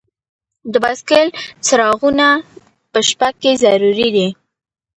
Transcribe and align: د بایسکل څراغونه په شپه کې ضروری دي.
د 0.71 0.73
بایسکل 0.83 1.27
څراغونه 1.65 2.27
په 2.91 2.99
شپه 3.07 3.29
کې 3.41 3.51
ضروری 3.63 4.09
دي. 4.15 4.27